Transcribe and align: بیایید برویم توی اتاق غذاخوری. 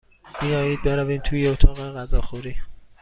بیایید 0.41 0.81
برویم 0.83 1.21
توی 1.21 1.47
اتاق 1.47 1.93
غذاخوری. 1.95 2.55